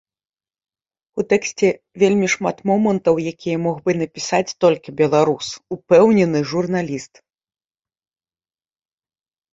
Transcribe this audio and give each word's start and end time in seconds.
У 1.19 1.25
тэксце 1.33 1.67
вельмі 2.03 2.27
шмат 2.35 2.57
момантаў, 2.69 3.15
якія 3.33 3.57
мог 3.65 3.77
бы 3.89 3.97
напісаць 4.01 4.55
толькі 4.65 4.95
беларус, 5.03 5.53
упэўнены 5.77 6.39
журналіст. 6.53 7.13